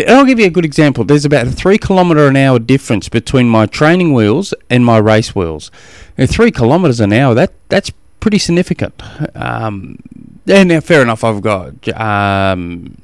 I'll 0.09 0.25
give 0.25 0.41
you 0.41 0.47
a 0.47 0.51
good 0.51 0.65
example. 0.65 1.05
There's 1.05 1.25
about 1.25 1.47
a 1.47 1.51
three 1.51 1.79
kilometre 1.79 2.27
an 2.27 2.37
hour 2.37 2.59
difference 2.59 3.09
between 3.09 3.49
my 3.49 3.67
training 3.67 4.15
wheels 4.15 4.55
and 4.69 4.85
my 4.85 4.99
race 4.99 5.35
wheels. 5.35 5.71
And 6.17 6.29
three 6.29 6.51
kilometres 6.51 7.01
an 7.01 7.13
hour, 7.13 7.35
that 7.35 7.53
that's 7.69 7.93
pretty 8.21 8.39
significant. 8.39 8.95
Um, 9.37 9.99
and 10.47 10.69
now, 10.69 10.81
fair 10.81 11.03
enough, 11.03 11.25
I've 11.25 11.43
got 11.43 11.89
um, 12.01 12.97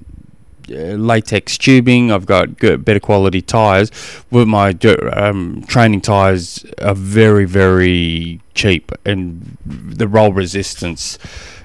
latex 0.71 1.59
tubing. 1.59 2.11
I've 2.11 2.27
got 2.27 2.59
good, 2.59 2.85
better 2.85 3.01
quality 3.01 3.43
tires. 3.43 3.91
With 4.31 4.49
my 4.49 4.71
um, 5.13 5.65
training 5.67 6.01
tires 6.01 6.65
are 6.81 6.95
very 6.95 7.45
very 7.45 8.41
cheap, 8.55 8.93
and 9.05 9.57
the 9.65 10.09
roll 10.09 10.33
resistance 10.33 11.19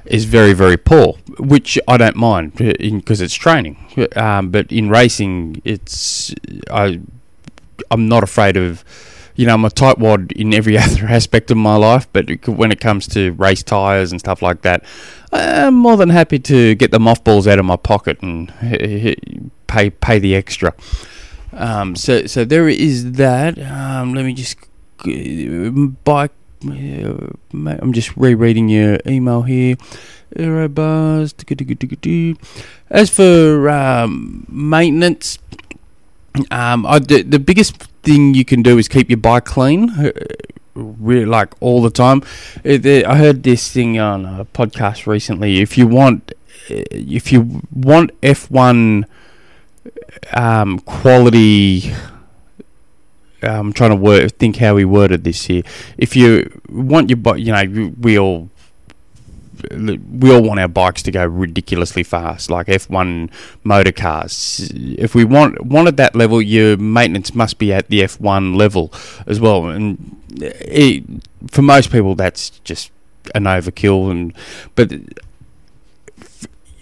is 0.05 0.25
very 0.25 0.53
very 0.53 0.77
poor, 0.77 1.13
which 1.39 1.79
I 1.88 1.97
don't 1.97 2.15
mind 2.15 2.55
because 2.55 3.21
uh, 3.21 3.25
it's 3.25 3.35
training. 3.35 3.77
Um, 4.15 4.50
but 4.50 4.71
in 4.71 4.89
racing, 4.89 5.62
it's 5.63 6.33
I 6.71 7.00
I'm 7.91 8.07
not 8.07 8.24
afraid 8.24 8.57
of 8.57 8.83
you 9.35 9.45
know, 9.45 9.53
I'm 9.53 9.65
a 9.65 9.69
tightwad 9.69 10.31
in 10.31 10.53
every 10.53 10.77
other 10.77 11.05
aspect 11.07 11.51
of 11.51 11.57
my 11.57 11.75
life, 11.75 12.07
but 12.13 12.47
when 12.47 12.71
it 12.71 12.79
comes 12.79 13.07
to 13.09 13.33
race 13.33 13.63
tyres 13.63 14.12
and 14.12 14.19
stuff 14.19 14.41
like 14.41 14.62
that, 14.62 14.83
I'm 15.35 15.73
more 15.73 15.97
than 15.97 16.09
happy 16.09 16.39
to 16.39 16.75
get 16.75 16.91
the 16.91 16.99
mothballs 16.99 17.47
out 17.47 17.59
of 17.59 17.65
my 17.65 17.75
pocket 17.75 18.21
and 18.21 18.53
pay 19.67 19.89
pay 19.89 20.19
the 20.19 20.35
extra. 20.35 20.73
Um, 21.53 21.95
so 21.95 22.25
so 22.25 22.45
there 22.45 22.67
is 22.69 23.13
that. 23.13 23.59
Um, 23.59 24.13
let 24.13 24.25
me 24.25 24.33
just 24.33 24.57
bike. 26.03 26.31
I'm 26.63 27.93
just 27.93 28.15
rereading 28.17 28.69
your 28.69 28.99
email 29.05 29.43
here. 29.43 29.75
Aero 30.35 30.67
bars. 30.67 31.35
As 32.89 33.09
for 33.09 33.69
um, 33.69 34.45
maintenance, 34.49 35.37
um, 36.51 36.85
I, 36.85 36.99
the, 36.99 37.21
the 37.21 37.39
biggest 37.39 37.77
thing 38.03 38.33
you 38.33 38.45
can 38.45 38.61
do 38.61 38.77
is 38.77 38.87
keep 38.87 39.09
your 39.09 39.17
bike 39.17 39.45
clean, 39.45 39.89
really 40.75 41.25
like 41.25 41.53
all 41.60 41.82
the 41.82 41.89
time. 41.89 42.22
Uh, 42.63 42.77
I 43.08 43.17
heard 43.17 43.44
this 43.44 43.72
thing 43.72 44.00
on 44.00 44.25
a 44.25 44.46
podcast 44.46 45.08
recently. 45.08 45.62
If 45.62 45.77
you 45.77 45.88
want, 45.88 46.34
uh, 46.70 46.84
if 46.91 47.32
you 47.32 47.62
want 47.72 48.12
F 48.22 48.51
one 48.51 49.05
um, 50.34 50.79
quality. 50.79 51.94
I'm 53.41 53.74
trying 53.74 53.91
to 53.91 53.96
word, 53.96 54.32
think 54.39 54.55
how 54.55 54.75
he 54.75 54.86
worded 54.86 55.24
this 55.24 55.46
here. 55.46 55.62
If 56.00 56.15
you 56.15 56.62
want 56.67 57.12
your 57.12 57.38
you 57.38 57.51
know, 57.51 57.94
we 58.00 58.17
all 58.17 58.50
we 59.71 60.33
all 60.33 60.41
want 60.41 60.59
our 60.59 60.67
bikes 60.67 61.03
to 61.03 61.12
go 61.12 61.25
ridiculously 61.25 62.03
fast, 62.03 62.50
like 62.50 62.67
F1 62.67 63.29
motor 63.63 63.91
cars. 63.91 64.71
If 64.74 65.15
we 65.15 65.24
want 65.24 65.65
wanted 65.65 65.97
that 65.97 66.15
level, 66.15 66.41
your 66.41 66.77
maintenance 66.77 67.33
must 67.33 67.57
be 67.57 67.74
at 67.74 67.89
the 67.89 68.01
F1 68.01 68.55
level 68.55 68.91
as 69.27 69.39
well. 69.39 69.67
And 69.67 70.17
it, 70.39 71.03
for 71.50 71.62
most 71.62 71.91
people, 71.91 72.15
that's 72.15 72.51
just 72.63 72.91
an 73.33 73.43
overkill. 73.43 74.12
And 74.12 74.33
but 74.75 74.91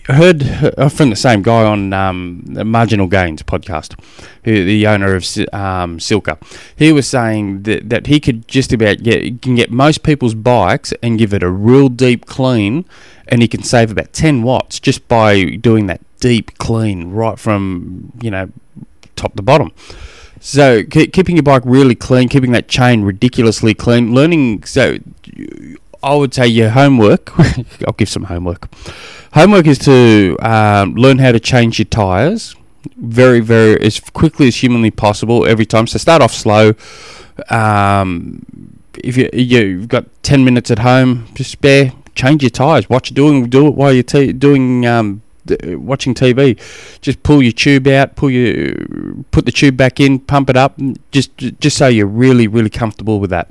heard 0.05 0.43
uh, 0.77 0.89
from 0.89 1.09
the 1.09 1.15
same 1.15 1.41
guy 1.41 1.63
on 1.63 1.93
um, 1.93 2.43
the 2.45 2.65
Marginal 2.65 3.07
Gains 3.07 3.41
podcast, 3.43 3.99
who, 4.43 4.63
the 4.65 4.85
owner 4.87 5.15
of 5.15 5.23
um, 5.53 5.99
Silca. 5.99 6.37
He 6.75 6.91
was 6.91 7.07
saying 7.07 7.63
that, 7.63 7.89
that 7.89 8.07
he 8.07 8.19
could 8.19 8.47
just 8.47 8.73
about 8.73 9.03
get 9.03 9.41
can 9.41 9.55
get 9.55 9.71
most 9.71 10.03
people's 10.03 10.35
bikes 10.35 10.93
and 11.01 11.17
give 11.17 11.33
it 11.33 11.43
a 11.43 11.49
real 11.49 11.89
deep 11.89 12.25
clean, 12.25 12.85
and 13.27 13.41
he 13.41 13.47
can 13.47 13.63
save 13.63 13.91
about 13.91 14.13
ten 14.13 14.43
watts 14.43 14.79
just 14.79 15.07
by 15.07 15.55
doing 15.55 15.87
that 15.87 16.01
deep 16.19 16.57
clean 16.57 17.11
right 17.11 17.39
from 17.39 18.11
you 18.21 18.31
know 18.31 18.49
top 19.15 19.35
to 19.35 19.41
bottom. 19.41 19.71
So 20.39 20.83
keeping 20.83 21.37
your 21.37 21.43
bike 21.43 21.63
really 21.65 21.95
clean, 21.95 22.27
keeping 22.27 22.51
that 22.51 22.67
chain 22.67 23.03
ridiculously 23.03 23.73
clean, 23.73 24.13
learning. 24.13 24.65
So 24.65 24.97
I 26.03 26.15
would 26.15 26.33
say 26.33 26.47
your 26.47 26.71
homework. 26.71 27.31
I'll 27.87 27.93
give 27.93 28.09
some 28.09 28.25
homework 28.25 28.69
Homework 29.33 29.65
is 29.65 29.79
to 29.79 30.37
um, 30.41 30.93
learn 30.93 31.17
how 31.17 31.31
to 31.31 31.39
change 31.39 31.79
your 31.79 31.85
tyres 31.85 32.55
very, 32.97 33.39
very 33.39 33.81
as 33.81 33.99
quickly 33.99 34.47
as 34.47 34.57
humanly 34.57 34.91
possible 34.91 35.45
every 35.47 35.65
time. 35.65 35.87
So 35.87 35.97
start 35.97 36.21
off 36.21 36.33
slow. 36.33 36.73
Um, 37.49 38.45
if 39.03 39.17
you 39.17 39.29
you've 39.33 39.87
got 39.87 40.05
ten 40.21 40.45
minutes 40.45 40.69
at 40.69 40.79
home 40.79 41.25
to 41.33 41.43
spare, 41.43 41.93
change 42.13 42.43
your 42.43 42.51
tyres. 42.51 42.89
Watch 42.91 43.09
doing 43.09 43.49
do 43.49 43.67
it 43.67 43.73
while 43.73 43.91
you're 43.91 44.03
t- 44.03 44.33
doing 44.33 44.85
um, 44.85 45.23
watching 45.47 46.13
TV. 46.13 46.59
Just 47.01 47.23
pull 47.23 47.41
your 47.41 47.53
tube 47.53 47.87
out, 47.87 48.15
pull 48.15 48.29
your 48.29 48.75
put 49.31 49.45
the 49.45 49.51
tube 49.51 49.75
back 49.75 49.99
in, 49.99 50.19
pump 50.19 50.51
it 50.51 50.57
up, 50.57 50.79
just 51.11 51.35
just 51.37 51.77
so 51.77 51.87
you're 51.87 52.05
really 52.05 52.47
really 52.47 52.69
comfortable 52.69 53.19
with 53.19 53.31
that. 53.31 53.49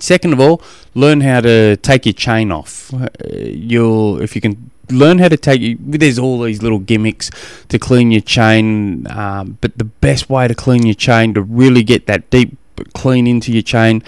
Second 0.00 0.32
of 0.32 0.40
all, 0.40 0.62
learn 0.94 1.20
how 1.20 1.40
to 1.42 1.76
take 1.76 2.06
your 2.06 2.12
chain 2.12 2.50
off. 2.50 2.92
Uh, 2.92 3.08
you'll 3.36 4.20
if 4.20 4.34
you 4.34 4.40
can 4.40 4.70
learn 4.90 5.18
how 5.18 5.28
to 5.28 5.36
take. 5.36 5.60
you. 5.60 5.76
There's 5.80 6.18
all 6.18 6.40
these 6.40 6.62
little 6.62 6.78
gimmicks 6.78 7.30
to 7.68 7.78
clean 7.78 8.10
your 8.10 8.20
chain, 8.20 9.06
um, 9.10 9.58
but 9.60 9.76
the 9.78 9.84
best 9.84 10.30
way 10.30 10.48
to 10.48 10.54
clean 10.54 10.86
your 10.86 10.94
chain 10.94 11.34
to 11.34 11.42
really 11.42 11.82
get 11.82 12.06
that 12.06 12.30
deep 12.30 12.56
clean 12.94 13.26
into 13.26 13.52
your 13.52 13.62
chain, 13.62 14.02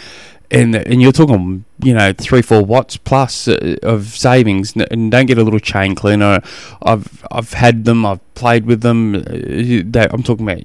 and 0.51 0.75
and 0.75 1.03
you're 1.03 1.13
talking, 1.13 1.65
you 1.81 1.95
know, 1.95 2.13
three 2.13 2.43
four 2.43 2.65
watts 2.65 2.97
plus 2.97 3.49
uh, 3.49 3.77
of 3.83 4.07
savings, 4.07 4.75
and 4.77 5.11
don't 5.11 5.27
get 5.27 5.39
a 5.39 5.43
little 5.43 5.61
chain 5.61 5.95
cleaner. 5.95 6.41
I've 6.83 7.27
I've 7.31 7.53
had 7.55 7.85
them. 7.85 8.05
I've 8.07 8.35
played 8.35 8.67
with 8.67 8.83
them. 8.83 9.17
Uh, 9.17 10.09
I'm 10.11 10.23
talking 10.23 10.49
about 10.49 10.63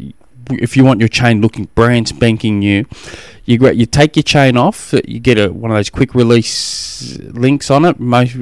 if 0.51 0.77
you 0.77 0.85
want 0.85 0.99
your 0.99 1.09
chain 1.09 1.41
looking 1.41 1.65
brand 1.75 2.07
spanking 2.07 2.59
new, 2.59 2.85
you 3.45 3.71
you 3.71 3.85
take 3.85 4.15
your 4.15 4.23
chain 4.23 4.57
off. 4.57 4.93
You 5.05 5.19
get 5.19 5.37
a 5.37 5.49
one 5.51 5.71
of 5.71 5.77
those 5.77 5.89
quick 5.89 6.13
release 6.13 7.17
links 7.19 7.71
on 7.71 7.85
it. 7.85 7.99
Most 7.99 8.35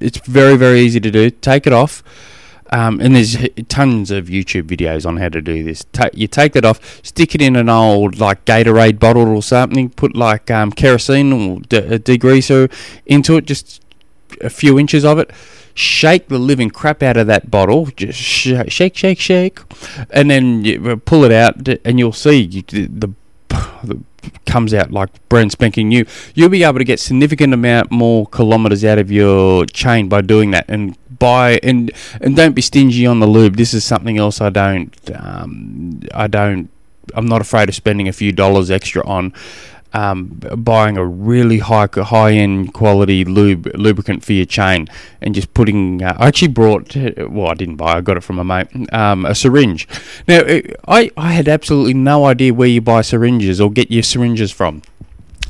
it's 0.00 0.18
very 0.26 0.56
very 0.56 0.80
easy 0.80 1.00
to 1.00 1.10
do. 1.10 1.30
Take 1.30 1.66
it 1.66 1.72
off. 1.72 2.02
Um, 2.70 3.00
and 3.00 3.14
there's 3.14 3.36
tons 3.68 4.10
of 4.10 4.26
YouTube 4.26 4.64
videos 4.64 5.06
on 5.06 5.18
how 5.18 5.28
to 5.28 5.40
do 5.40 5.62
this. 5.62 5.84
Ta- 5.92 6.10
you 6.12 6.26
take 6.26 6.52
that 6.54 6.64
off, 6.64 7.04
stick 7.04 7.34
it 7.34 7.40
in 7.40 7.54
an 7.54 7.68
old 7.68 8.18
like 8.18 8.44
Gatorade 8.44 8.98
bottle 8.98 9.28
or 9.28 9.42
something. 9.42 9.90
Put 9.90 10.16
like 10.16 10.50
um, 10.50 10.72
kerosene 10.72 11.32
or 11.32 11.60
de- 11.60 11.98
degreaser 12.00 12.72
into 13.06 13.36
it, 13.36 13.46
just 13.46 13.82
a 14.40 14.50
few 14.50 14.78
inches 14.78 15.04
of 15.04 15.18
it. 15.18 15.30
Shake 15.74 16.28
the 16.28 16.38
living 16.38 16.70
crap 16.70 17.02
out 17.02 17.16
of 17.16 17.26
that 17.28 17.50
bottle. 17.50 17.86
Just 17.86 18.18
sh- 18.18 18.54
shake, 18.68 18.96
shake, 18.96 19.20
shake, 19.20 19.60
and 20.10 20.30
then 20.30 20.64
you 20.64 20.96
pull 20.96 21.22
it 21.24 21.32
out, 21.32 21.68
and 21.84 21.98
you'll 21.98 22.12
see 22.12 22.46
the, 22.48 22.86
the 22.88 24.00
comes 24.46 24.72
out 24.74 24.90
like 24.90 25.10
brand 25.28 25.52
spanking 25.52 25.88
new, 25.88 26.04
you'll 26.34 26.48
be 26.48 26.64
able 26.64 26.78
to 26.78 26.84
get 26.84 27.00
significant 27.00 27.52
amount 27.54 27.90
more 27.90 28.26
kilometers 28.26 28.84
out 28.84 28.98
of 28.98 29.10
your 29.10 29.64
chain 29.66 30.08
by 30.08 30.20
doing 30.20 30.50
that. 30.52 30.64
And 30.68 30.96
buy 31.18 31.58
and 31.62 31.90
and 32.20 32.36
don't 32.36 32.54
be 32.54 32.62
stingy 32.62 33.06
on 33.06 33.20
the 33.20 33.26
lube. 33.26 33.56
This 33.56 33.74
is 33.74 33.84
something 33.84 34.18
else 34.18 34.40
I 34.40 34.50
don't 34.50 34.94
um, 35.14 36.00
I 36.14 36.26
don't 36.26 36.68
I'm 37.14 37.26
not 37.26 37.40
afraid 37.40 37.68
of 37.68 37.74
spending 37.74 38.08
a 38.08 38.12
few 38.12 38.32
dollars 38.32 38.70
extra 38.70 39.06
on 39.06 39.32
um, 39.92 40.40
buying 40.56 40.96
a 40.96 41.04
really 41.04 41.58
high 41.58 41.88
high 41.94 42.32
end 42.32 42.74
quality 42.74 43.24
lube 43.24 43.66
lubricant 43.74 44.24
for 44.24 44.32
your 44.32 44.46
chain 44.46 44.88
and 45.20 45.34
just 45.34 45.52
putting. 45.54 46.02
Uh, 46.02 46.16
I 46.18 46.28
actually 46.28 46.48
brought. 46.48 46.94
Well, 46.96 47.48
I 47.48 47.54
didn't 47.54 47.76
buy. 47.76 47.96
I 47.96 48.00
got 48.00 48.16
it 48.16 48.22
from 48.22 48.38
a 48.38 48.44
mate. 48.44 48.68
Um, 48.92 49.24
a 49.24 49.34
syringe. 49.34 49.88
Now, 50.28 50.40
I 50.88 51.10
I 51.16 51.32
had 51.32 51.48
absolutely 51.48 51.94
no 51.94 52.26
idea 52.26 52.52
where 52.52 52.68
you 52.68 52.80
buy 52.80 53.02
syringes 53.02 53.60
or 53.60 53.70
get 53.70 53.90
your 53.90 54.02
syringes 54.02 54.52
from, 54.52 54.82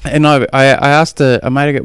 and 0.05 0.26
I 0.26 0.47
I, 0.52 0.64
I 0.64 0.88
asked 0.88 1.21
a, 1.21 1.45
a 1.47 1.50
mate 1.50 1.83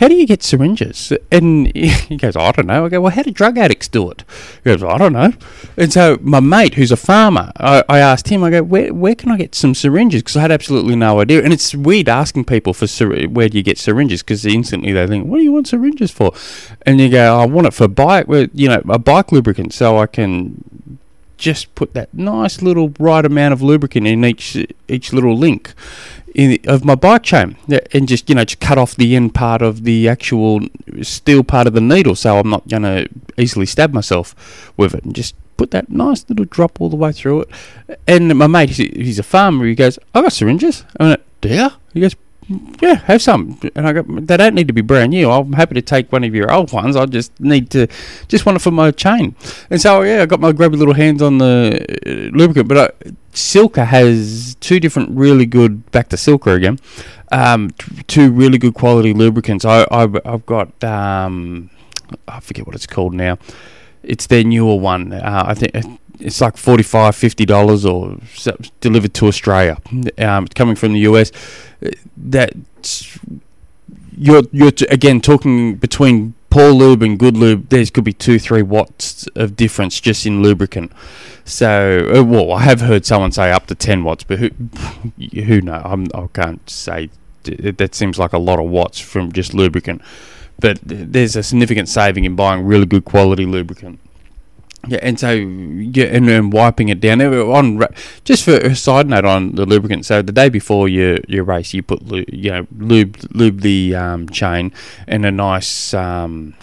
how 0.00 0.08
do 0.08 0.14
you 0.14 0.26
get 0.26 0.42
syringes? 0.42 1.12
And 1.30 1.70
he 1.76 2.16
goes, 2.16 2.34
I 2.34 2.50
don't 2.52 2.66
know. 2.66 2.86
I 2.86 2.88
go, 2.88 3.02
well, 3.02 3.12
how 3.12 3.22
do 3.22 3.30
drug 3.30 3.58
addicts 3.58 3.86
do 3.86 4.10
it? 4.10 4.24
He 4.64 4.70
goes, 4.70 4.82
I 4.82 4.96
don't 4.96 5.12
know. 5.12 5.32
And 5.76 5.92
so 5.92 6.18
my 6.22 6.40
mate, 6.40 6.74
who's 6.74 6.90
a 6.90 6.96
farmer, 6.96 7.52
I, 7.58 7.84
I 7.86 7.98
asked 7.98 8.28
him, 8.28 8.42
I 8.42 8.48
go, 8.48 8.62
where, 8.62 8.94
where 8.94 9.14
can 9.14 9.30
I 9.30 9.36
get 9.36 9.54
some 9.54 9.74
syringes? 9.74 10.22
Because 10.22 10.38
I 10.38 10.40
had 10.40 10.50
absolutely 10.50 10.96
no 10.96 11.20
idea. 11.20 11.42
And 11.44 11.52
it's 11.52 11.74
weird 11.74 12.08
asking 12.08 12.46
people 12.46 12.72
for 12.72 12.86
syringes, 12.86 13.28
where 13.28 13.50
do 13.50 13.58
you 13.58 13.62
get 13.62 13.76
syringes? 13.76 14.22
Because 14.22 14.46
instantly 14.46 14.92
they 14.92 15.06
think, 15.06 15.26
what 15.26 15.36
do 15.36 15.42
you 15.42 15.52
want 15.52 15.68
syringes 15.68 16.10
for? 16.10 16.32
And 16.86 16.98
you 16.98 17.10
go, 17.10 17.38
I 17.38 17.44
want 17.44 17.66
it 17.66 17.74
for 17.74 17.86
bike, 17.86 18.24
you 18.54 18.68
know, 18.68 18.82
a 18.88 18.98
bike 18.98 19.32
lubricant 19.32 19.74
so 19.74 19.98
I 19.98 20.06
can 20.06 20.98
just 21.40 21.74
put 21.74 21.94
that 21.94 22.12
nice 22.14 22.62
little 22.62 22.92
right 22.98 23.24
amount 23.24 23.52
of 23.52 23.62
lubricant 23.62 24.06
in 24.06 24.24
each 24.24 24.56
each 24.88 25.12
little 25.12 25.36
link 25.36 25.74
in, 26.34 26.58
of 26.66 26.84
my 26.84 26.94
bike 26.94 27.22
chain. 27.24 27.56
And 27.92 28.06
just 28.06 28.28
you 28.28 28.34
know 28.34 28.44
just 28.44 28.60
cut 28.60 28.78
off 28.78 28.94
the 28.94 29.16
end 29.16 29.34
part 29.34 29.62
of 29.62 29.84
the 29.84 30.08
actual 30.08 30.60
steel 31.02 31.42
part 31.42 31.66
of 31.66 31.72
the 31.72 31.80
needle 31.80 32.14
so 32.14 32.38
I'm 32.38 32.50
not 32.50 32.68
going 32.68 32.82
to 32.82 33.08
easily 33.36 33.66
stab 33.66 33.92
myself 33.92 34.72
with 34.76 34.94
it. 34.94 35.02
And 35.04 35.14
just 35.14 35.34
put 35.56 35.72
that 35.72 35.90
nice 35.90 36.24
little 36.28 36.44
drop 36.44 36.80
all 36.80 36.88
the 36.88 36.96
way 36.96 37.12
through 37.12 37.42
it. 37.42 37.50
And 38.06 38.36
my 38.36 38.46
mate 38.46 38.70
he's 38.70 39.18
a 39.18 39.24
farmer. 39.24 39.66
He 39.66 39.74
goes 39.74 39.98
I 40.14 40.22
got 40.22 40.32
syringes. 40.32 40.84
I 40.98 41.08
went 41.08 41.22
do 41.40 41.48
you? 41.48 41.70
he 41.94 42.00
goes 42.00 42.14
yeah, 42.80 42.94
have 42.94 43.22
some. 43.22 43.58
And 43.76 43.86
I 43.86 43.92
go, 43.92 44.02
they 44.02 44.36
don't 44.36 44.54
need 44.54 44.66
to 44.66 44.72
be 44.72 44.80
brand 44.80 45.10
new. 45.10 45.30
I'm 45.30 45.52
happy 45.52 45.74
to 45.74 45.82
take 45.82 46.10
one 46.10 46.24
of 46.24 46.34
your 46.34 46.52
old 46.52 46.72
ones. 46.72 46.96
I 46.96 47.06
just 47.06 47.38
need 47.38 47.70
to, 47.70 47.86
just 48.28 48.44
want 48.44 48.56
it 48.56 48.60
for 48.60 48.72
my 48.72 48.90
chain. 48.90 49.36
And 49.70 49.80
so, 49.80 50.02
yeah, 50.02 50.22
I 50.22 50.26
got 50.26 50.40
my 50.40 50.52
grubby 50.52 50.76
little 50.76 50.94
hands 50.94 51.22
on 51.22 51.38
the 51.38 51.84
uh, 52.06 52.36
lubricant. 52.36 52.68
But 52.68 52.76
uh, 52.76 53.10
Silca 53.32 53.86
has 53.86 54.56
two 54.56 54.80
different 54.80 55.10
really 55.10 55.46
good, 55.46 55.90
back 55.92 56.08
to 56.08 56.16
Silca 56.16 56.54
again, 56.54 56.78
um, 57.30 57.70
t- 57.70 58.02
two 58.08 58.32
really 58.32 58.58
good 58.58 58.74
quality 58.74 59.12
lubricants. 59.12 59.64
I, 59.64 59.86
I, 59.90 60.08
have 60.24 60.44
got, 60.46 60.82
um, 60.82 61.70
I 62.26 62.40
forget 62.40 62.66
what 62.66 62.74
it's 62.74 62.86
called 62.86 63.14
now. 63.14 63.38
It's 64.02 64.26
their 64.26 64.42
newer 64.42 64.76
one. 64.76 65.12
Uh, 65.12 65.44
I 65.46 65.54
think 65.54 65.99
it's 66.20 66.40
like 66.40 66.56
$45, 66.56 67.14
50 67.14 67.44
dollars 67.46 67.84
or 67.84 68.16
delivered 68.80 69.14
to 69.14 69.26
Australia. 69.26 69.78
Um, 70.18 70.46
coming 70.48 70.76
from 70.76 70.92
the 70.92 71.00
US. 71.00 71.32
That 72.16 72.54
you're 74.16 74.42
you're 74.52 74.72
again 74.90 75.20
talking 75.20 75.76
between 75.76 76.34
poor 76.50 76.70
lube 76.70 77.02
and 77.02 77.18
good 77.18 77.36
lube, 77.36 77.68
there's 77.70 77.90
could 77.90 78.04
be 78.04 78.12
two, 78.12 78.38
three 78.38 78.62
watts 78.62 79.26
of 79.34 79.56
difference 79.56 80.00
just 80.00 80.26
in 80.26 80.42
lubricant. 80.42 80.92
So, 81.44 82.12
uh, 82.14 82.22
well, 82.24 82.52
I 82.52 82.62
have 82.62 82.80
heard 82.82 83.06
someone 83.06 83.32
say 83.32 83.50
up 83.50 83.66
to 83.68 83.74
ten 83.74 84.04
watts, 84.04 84.24
but 84.24 84.38
who, 84.38 84.50
who 85.42 85.60
know? 85.62 85.80
I'm, 85.84 86.08
I 86.14 86.26
can't 86.32 86.68
say. 86.68 87.10
That 87.44 87.94
seems 87.94 88.18
like 88.18 88.34
a 88.34 88.38
lot 88.38 88.58
of 88.58 88.66
watts 88.66 89.00
from 89.00 89.32
just 89.32 89.54
lubricant, 89.54 90.02
but 90.58 90.78
there's 90.82 91.36
a 91.36 91.42
significant 91.42 91.88
saving 91.88 92.24
in 92.24 92.36
buying 92.36 92.66
really 92.66 92.84
good 92.84 93.06
quality 93.06 93.46
lubricant. 93.46 93.98
Yeah, 94.88 94.98
and 95.02 95.20
so 95.20 95.32
yeah, 95.32 96.06
and, 96.06 96.28
and 96.28 96.52
wiping 96.52 96.88
it 96.88 97.00
down. 97.00 97.20
On 97.20 97.86
just 98.24 98.44
for 98.44 98.54
a 98.54 98.74
side 98.74 99.08
note 99.08 99.26
on 99.26 99.52
the 99.54 99.66
lubricant. 99.66 100.06
So 100.06 100.22
the 100.22 100.32
day 100.32 100.48
before 100.48 100.88
your 100.88 101.18
your 101.28 101.44
race, 101.44 101.74
you 101.74 101.82
put 101.82 102.02
you 102.10 102.50
know 102.50 102.66
lube 102.78 103.18
lube 103.32 103.60
the 103.60 103.94
um, 103.94 104.28
chain 104.28 104.72
in 105.06 105.24
a 105.24 105.30
nice. 105.30 105.92
Um, 105.92 106.54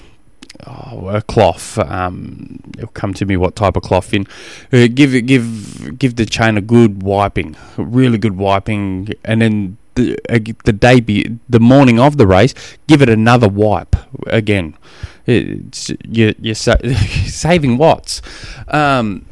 oh, 0.65 1.09
a 1.09 1.21
cloth. 1.21 1.77
Um, 1.77 2.59
it'll 2.77 2.89
come 2.89 3.13
to 3.13 3.25
me 3.25 3.37
what 3.37 3.55
type 3.55 3.75
of 3.75 3.83
cloth 3.83 4.13
in. 4.13 4.25
Uh, 4.73 4.87
give 4.91 5.11
give 5.27 5.99
give 5.99 6.15
the 6.15 6.25
chain 6.25 6.57
a 6.57 6.61
good 6.61 7.03
wiping, 7.03 7.55
a 7.77 7.83
really 7.83 8.17
good 8.17 8.37
wiping, 8.37 9.13
and 9.23 9.43
then 9.43 9.77
the 9.93 10.17
uh, 10.29 10.39
the 10.65 10.73
day 10.73 10.99
be 10.99 11.37
the 11.47 11.59
morning 11.59 11.99
of 11.99 12.17
the 12.17 12.25
race, 12.25 12.55
give 12.87 13.03
it 13.03 13.09
another 13.09 13.47
wipe 13.47 13.95
again 14.25 14.75
you, 15.27 16.33
you're 16.39 16.55
sa- 16.55 16.77
saving 17.25 17.77
watts. 17.77 18.21
Um, 18.67 19.25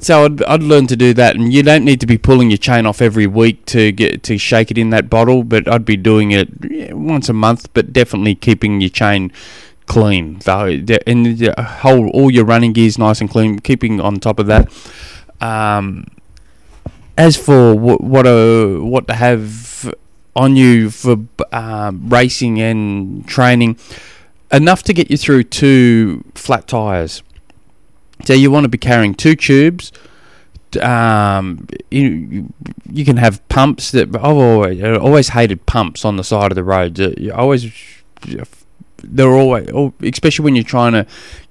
so 0.00 0.24
I'd, 0.24 0.42
I'd 0.44 0.62
learn 0.62 0.86
to 0.88 0.96
do 0.96 1.12
that, 1.14 1.36
and 1.36 1.52
you 1.52 1.62
don't 1.62 1.84
need 1.84 2.00
to 2.00 2.06
be 2.06 2.18
pulling 2.18 2.50
your 2.50 2.58
chain 2.58 2.86
off 2.86 3.02
every 3.02 3.26
week 3.26 3.66
to 3.66 3.92
get 3.92 4.22
to 4.24 4.38
shake 4.38 4.70
it 4.70 4.78
in 4.78 4.90
that 4.90 5.10
bottle. 5.10 5.44
But 5.44 5.68
I'd 5.68 5.84
be 5.84 5.96
doing 5.96 6.30
it 6.30 6.94
once 6.94 7.28
a 7.28 7.32
month, 7.32 7.72
but 7.74 7.92
definitely 7.92 8.34
keeping 8.34 8.80
your 8.80 8.90
chain 8.90 9.32
clean. 9.86 10.38
though, 10.44 10.66
and 11.06 11.38
the 11.38 11.54
whole 11.80 12.08
all 12.10 12.30
your 12.30 12.44
running 12.44 12.72
gears 12.72 12.98
nice 12.98 13.20
and 13.20 13.28
clean. 13.28 13.58
Keeping 13.58 14.00
on 14.00 14.20
top 14.20 14.38
of 14.38 14.46
that. 14.46 14.72
Um, 15.40 16.06
as 17.16 17.36
for 17.36 17.74
what 17.74 18.00
what, 18.00 18.26
uh, 18.26 18.76
what 18.78 19.08
to 19.08 19.14
have 19.14 19.92
on 20.36 20.54
you 20.54 20.90
for 20.90 21.16
um, 21.52 22.08
racing 22.08 22.60
and 22.60 23.26
training 23.26 23.76
enough 24.52 24.82
to 24.84 24.92
get 24.92 25.10
you 25.10 25.16
through 25.16 25.44
two 25.44 26.24
flat 26.34 26.66
tires. 26.68 27.22
So 28.24 28.32
you 28.32 28.50
want 28.50 28.64
to 28.64 28.68
be 28.68 28.78
carrying 28.78 29.14
two 29.14 29.36
tubes. 29.36 29.92
Um, 30.82 31.66
you, 31.90 32.52
you 32.90 33.04
can 33.04 33.16
have 33.16 33.46
pumps 33.48 33.90
that 33.92 34.14
I've 34.14 34.24
always, 34.24 34.82
always 34.82 35.28
hated 35.30 35.64
pumps 35.66 36.04
on 36.04 36.16
the 36.16 36.24
side 36.24 36.50
of 36.50 36.56
the 36.56 36.64
road. 36.64 36.98
You 36.98 37.32
always 37.32 37.72
they're 39.02 39.32
always, 39.32 39.68
especially 40.02 40.44
when 40.44 40.56
you're 40.56 40.64
trying 40.64 40.92
to 40.92 41.06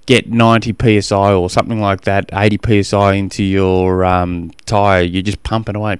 get 0.08 0.32
90 0.32 1.02
psi 1.02 1.34
or 1.34 1.50
something 1.50 1.80
like 1.80 2.02
that, 2.02 2.30
80 2.34 2.84
psi 2.84 3.14
into 3.14 3.44
your 3.44 4.04
um, 4.04 4.52
tire, 4.66 5.04
you're 5.04 5.22
just 5.22 5.44
pumping 5.44 5.76
away. 5.76 5.98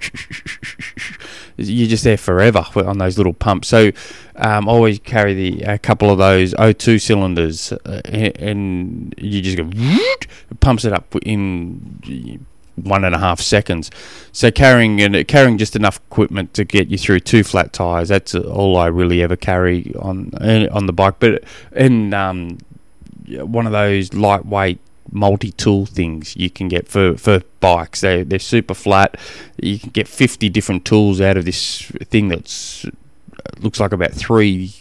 you're 1.56 1.88
just 1.88 2.04
there 2.04 2.16
forever 2.16 2.64
on 2.76 2.98
those 2.98 3.18
little 3.18 3.34
pumps. 3.34 3.68
So 3.68 3.92
um, 4.36 4.66
always 4.66 4.98
carry 4.98 5.34
the 5.34 5.62
a 5.62 5.78
couple 5.78 6.10
of 6.10 6.18
those 6.18 6.54
O2 6.54 7.00
cylinders, 7.00 7.72
uh, 7.72 8.00
and 8.04 9.14
you 9.18 9.42
just 9.42 9.58
go 9.58 9.68
it 9.70 10.60
pumps 10.60 10.84
it 10.84 10.92
up 10.92 11.14
in 11.22 12.44
one 12.84 13.04
and 13.04 13.14
a 13.14 13.18
half 13.18 13.40
seconds. 13.40 13.90
So 14.32 14.50
carrying 14.50 15.00
and 15.02 15.26
carrying 15.26 15.58
just 15.58 15.76
enough 15.76 15.98
equipment 16.10 16.54
to 16.54 16.64
get 16.64 16.88
you 16.88 16.96
through 16.96 17.20
two 17.20 17.42
flat 17.42 17.72
tires. 17.72 18.08
That's 18.08 18.34
all 18.34 18.76
I 18.76 18.86
really 18.86 19.22
ever 19.22 19.36
carry 19.36 19.92
on 19.98 20.30
uh, 20.34 20.68
on 20.70 20.86
the 20.86 20.92
bike. 20.92 21.16
But 21.18 21.44
and 21.72 22.14
um, 22.14 22.58
Uh, 23.36 23.46
one 23.46 23.66
of 23.66 23.72
those 23.72 24.14
lightweight 24.14 24.78
multi-tool 25.10 25.86
things 25.86 26.36
you 26.36 26.50
can 26.50 26.68
get 26.68 26.86
for, 26.88 27.16
for 27.16 27.40
bikes. 27.60 28.00
They 28.02 28.22
they're 28.22 28.38
super 28.38 28.74
flat. 28.74 29.16
You 29.60 29.78
can 29.78 29.90
get 29.90 30.08
fifty 30.08 30.48
different 30.48 30.84
tools 30.84 31.20
out 31.20 31.36
of 31.36 31.44
this 31.44 31.82
thing 32.10 32.28
that's 32.28 32.84
uh, 32.84 32.90
looks 33.58 33.80
like 33.80 33.92
about 33.92 34.12
three 34.12 34.74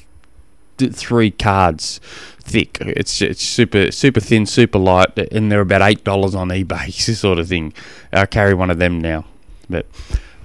three 0.77 1.31
cards 1.31 1.99
thick. 2.39 2.77
It's 2.81 3.21
it's 3.21 3.43
super 3.43 3.91
super 3.91 4.19
thin, 4.19 4.45
super 4.45 4.79
light, 4.79 5.17
and 5.31 5.51
they're 5.51 5.61
about 5.61 5.81
eight 5.81 6.03
dollars 6.03 6.35
on 6.35 6.49
eBay, 6.49 6.85
this 7.05 7.19
sort 7.19 7.39
of 7.39 7.47
thing. 7.47 7.73
I 8.11 8.25
carry 8.25 8.53
one 8.53 8.69
of 8.69 8.79
them 8.79 8.99
now, 8.99 9.25
but. 9.69 9.85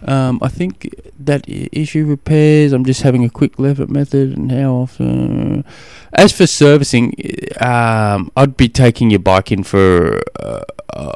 Um, 0.04 0.40
I 0.42 0.48
think 0.48 0.94
that 1.18 1.44
issue 1.46 2.04
repairs. 2.04 2.72
I'm 2.72 2.84
just 2.84 3.02
having 3.02 3.24
a 3.24 3.30
quick 3.30 3.58
at 3.58 3.88
method 3.88 4.36
and 4.36 4.50
how 4.50 4.72
often. 4.74 5.64
As 6.12 6.32
for 6.32 6.46
servicing, 6.46 7.14
um, 7.60 8.30
I'd 8.36 8.56
be 8.56 8.68
taking 8.68 9.10
your 9.10 9.20
bike 9.20 9.52
in 9.52 9.62
for 9.62 10.22
a, 10.36 10.64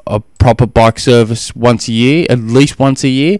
a, 0.06 0.20
proper 0.38 0.66
bike 0.66 0.98
service 0.98 1.54
once 1.56 1.88
a 1.88 1.92
year, 1.92 2.26
at 2.30 2.38
least 2.38 2.78
once 2.78 3.02
a 3.02 3.08
year. 3.08 3.38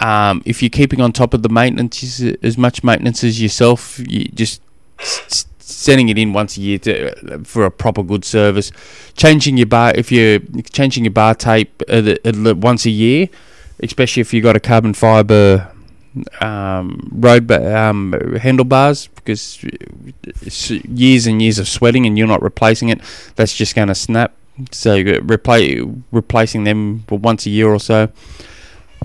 Um, 0.00 0.42
if 0.44 0.62
you're 0.62 0.70
keeping 0.70 1.00
on 1.00 1.12
top 1.12 1.32
of 1.32 1.42
the 1.42 1.48
maintenance, 1.48 2.20
as 2.42 2.58
much 2.58 2.84
maintenance 2.84 3.24
as 3.24 3.40
yourself, 3.40 3.98
you 4.06 4.26
just 4.26 4.60
sending 5.58 6.08
it 6.08 6.18
in 6.18 6.32
once 6.32 6.56
a 6.56 6.60
year 6.60 6.78
to, 6.78 7.44
for 7.44 7.64
a 7.64 7.70
proper 7.70 8.02
good 8.02 8.24
service. 8.24 8.70
Changing 9.16 9.56
your 9.56 9.66
bar 9.66 9.92
if 9.94 10.12
you're 10.12 10.40
changing 10.70 11.04
your 11.04 11.12
bar 11.12 11.34
tape 11.34 11.82
once 11.88 12.84
a 12.84 12.90
year 12.90 13.28
especially 13.80 14.20
if 14.20 14.32
you've 14.32 14.42
got 14.42 14.56
a 14.56 14.60
carbon 14.60 14.94
fiber 14.94 15.70
um, 16.40 17.10
road 17.12 17.46
ba- 17.46 17.78
um, 17.78 18.12
handlebars 18.40 19.08
because 19.08 19.64
years 20.84 21.26
and 21.26 21.42
years 21.42 21.58
of 21.58 21.68
sweating 21.68 22.06
and 22.06 22.18
you're 22.18 22.26
not 22.26 22.42
replacing 22.42 22.88
it, 22.88 23.00
that's 23.36 23.54
just 23.54 23.74
going 23.74 23.88
to 23.88 23.94
snap. 23.94 24.34
So 24.72 24.96
replace 25.22 25.84
replacing 26.10 26.64
them 26.64 27.04
once 27.08 27.46
a 27.46 27.50
year 27.50 27.68
or 27.68 27.78
so. 27.78 28.08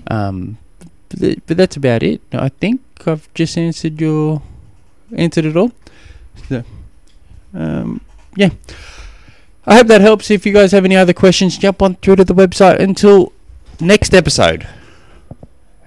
Um, 0.08 0.58
but 1.08 1.56
that's 1.56 1.76
about 1.76 2.02
it. 2.02 2.20
I 2.32 2.48
think 2.48 2.80
I've 3.06 3.32
just 3.34 3.56
answered 3.56 4.00
your 4.00 4.42
answered 5.16 5.44
it 5.44 5.56
all. 5.56 5.70
So, 6.48 6.64
um, 7.54 8.00
yeah. 8.36 8.50
I 9.66 9.76
hope 9.76 9.86
that 9.86 10.00
helps. 10.00 10.30
If 10.30 10.44
you 10.44 10.52
guys 10.52 10.72
have 10.72 10.84
any 10.84 10.96
other 10.96 11.12
questions, 11.12 11.56
jump 11.56 11.80
on 11.80 11.94
through 11.96 12.16
to 12.16 12.24
the 12.24 12.34
website. 12.34 12.80
Until 12.80 13.32
next 13.80 14.14
episode. 14.14 14.66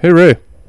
Hooroo. 0.04 0.38